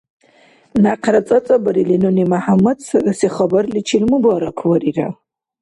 [0.83, 5.07] Някъра цӀацӀабарили, нуни МяхӀяммад сагаси хабарличил мубаракварира.